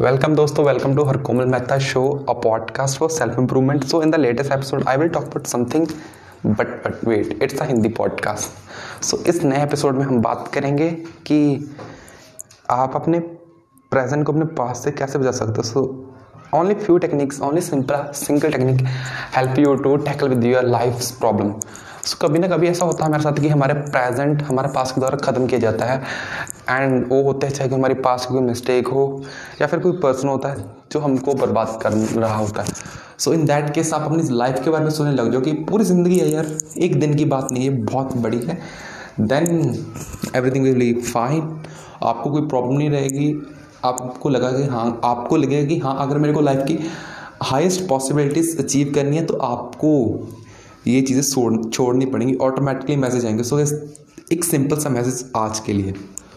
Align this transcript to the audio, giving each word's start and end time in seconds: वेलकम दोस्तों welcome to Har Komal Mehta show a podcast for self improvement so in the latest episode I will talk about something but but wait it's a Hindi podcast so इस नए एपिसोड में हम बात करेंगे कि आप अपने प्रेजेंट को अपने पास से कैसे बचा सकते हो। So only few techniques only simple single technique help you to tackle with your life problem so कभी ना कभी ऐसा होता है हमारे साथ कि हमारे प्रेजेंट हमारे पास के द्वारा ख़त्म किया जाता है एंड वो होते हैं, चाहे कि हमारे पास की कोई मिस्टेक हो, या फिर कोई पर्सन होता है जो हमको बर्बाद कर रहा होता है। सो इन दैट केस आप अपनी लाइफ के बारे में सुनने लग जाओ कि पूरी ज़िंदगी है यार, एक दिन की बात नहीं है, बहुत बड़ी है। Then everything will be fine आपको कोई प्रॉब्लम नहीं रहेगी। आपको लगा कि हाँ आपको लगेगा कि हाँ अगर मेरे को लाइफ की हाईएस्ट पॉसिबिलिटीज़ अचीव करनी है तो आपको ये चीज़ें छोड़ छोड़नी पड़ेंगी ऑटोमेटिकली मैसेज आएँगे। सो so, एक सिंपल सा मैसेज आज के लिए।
वेलकम 0.00 0.34
दोस्तों 0.34 0.64
welcome 0.66 0.96
to 0.96 1.04
Har 1.04 1.16
Komal 1.16 1.44
Mehta 1.44 1.78
show 1.78 2.26
a 2.28 2.32
podcast 2.32 2.98
for 2.98 3.10
self 3.10 3.38
improvement 3.38 3.84
so 3.84 4.02
in 4.02 4.10
the 4.10 4.14
latest 4.14 4.52
episode 4.52 4.84
I 4.88 4.96
will 4.96 5.08
talk 5.08 5.22
about 5.22 5.46
something 5.46 5.86
but 6.46 6.66
but 6.66 7.08
wait 7.08 7.42
it's 7.42 7.62
a 7.62 7.64
Hindi 7.64 7.88
podcast 7.88 8.46
so 9.04 9.16
इस 9.16 9.42
नए 9.42 9.62
एपिसोड 9.62 9.96
में 9.96 10.04
हम 10.04 10.22
बात 10.22 10.50
करेंगे 10.54 10.90
कि 11.26 11.70
आप 12.70 12.92
अपने 12.94 13.18
प्रेजेंट 13.90 14.26
को 14.26 14.32
अपने 14.32 14.44
पास 14.44 14.84
से 14.84 14.90
कैसे 14.90 15.18
बचा 15.18 15.30
सकते 15.30 15.54
हो। 15.56 15.62
So 15.62 16.10
only 16.54 16.74
few 16.74 16.98
techniques 16.98 17.40
only 17.40 17.60
simple 17.60 18.12
single 18.12 18.52
technique 18.52 18.86
help 19.36 19.58
you 19.58 19.74
to 19.74 19.96
tackle 19.96 20.28
with 20.28 20.44
your 20.44 20.62
life 20.62 21.10
problem 21.10 21.54
so 22.08 22.16
कभी 22.20 22.38
ना 22.38 22.48
कभी 22.48 22.66
ऐसा 22.68 22.84
होता 22.84 23.04
है 23.04 23.08
हमारे 23.08 23.22
साथ 23.22 23.40
कि 23.40 23.48
हमारे 23.48 23.74
प्रेजेंट 23.74 24.42
हमारे 24.42 24.68
पास 24.74 24.92
के 24.92 25.00
द्वारा 25.00 25.16
ख़त्म 25.18 25.46
किया 25.46 25.58
जाता 25.60 25.84
है 25.84 25.96
एंड 26.70 27.06
वो 27.08 27.22
होते 27.22 27.46
हैं, 27.46 27.54
चाहे 27.54 27.68
कि 27.68 27.74
हमारे 27.74 27.94
पास 27.96 28.24
की 28.26 28.34
कोई 28.34 28.42
मिस्टेक 28.42 28.88
हो, 28.88 29.22
या 29.60 29.66
फिर 29.66 29.80
कोई 29.80 29.92
पर्सन 30.02 30.28
होता 30.28 30.48
है 30.48 30.64
जो 30.92 31.00
हमको 31.00 31.34
बर्बाद 31.34 31.78
कर 31.82 31.92
रहा 31.92 32.36
होता 32.36 32.62
है। 32.62 32.72
सो 33.18 33.32
इन 33.32 33.44
दैट 33.46 33.72
केस 33.74 33.92
आप 33.94 34.02
अपनी 34.02 34.22
लाइफ 34.30 34.62
के 34.64 34.70
बारे 34.70 34.84
में 34.84 34.90
सुनने 34.90 35.12
लग 35.12 35.30
जाओ 35.32 35.40
कि 35.40 35.52
पूरी 35.70 35.84
ज़िंदगी 35.84 36.18
है 36.18 36.30
यार, 36.30 36.46
एक 36.78 36.98
दिन 37.00 37.14
की 37.14 37.24
बात 37.26 37.52
नहीं 37.52 37.64
है, 37.64 37.76
बहुत 37.84 38.16
बड़ी 38.16 38.40
है। 38.40 38.58
Then 39.20 39.86
everything 40.36 40.64
will 40.64 40.78
be 40.78 40.92
fine 41.02 41.60
आपको 42.04 42.30
कोई 42.30 42.46
प्रॉब्लम 42.48 42.78
नहीं 42.78 42.90
रहेगी। 42.90 43.32
आपको 43.84 44.28
लगा 44.28 44.52
कि 44.52 44.64
हाँ 44.66 45.00
आपको 45.04 45.36
लगेगा 45.36 45.68
कि 45.68 45.78
हाँ 45.78 45.96
अगर 46.00 46.18
मेरे 46.18 46.34
को 46.34 46.40
लाइफ 46.40 46.64
की 46.68 46.78
हाईएस्ट 47.44 47.88
पॉसिबिलिटीज़ 47.88 48.58
अचीव 48.58 48.92
करनी 48.94 49.16
है 49.16 49.24
तो 49.26 49.36
आपको 49.44 49.96
ये 50.88 51.00
चीज़ें 51.02 51.22
छोड़ 51.22 51.70
छोड़नी 51.70 52.06
पड़ेंगी 52.06 52.34
ऑटोमेटिकली 52.34 52.96
मैसेज 52.96 53.26
आएँगे। 53.26 53.44
सो 53.44 53.64
so, 53.64 53.72
एक 54.32 54.44
सिंपल 54.44 54.76
सा 54.76 54.90
मैसेज 54.90 55.24
आज 55.36 55.60
के 55.60 55.72
लिए। 55.72 55.94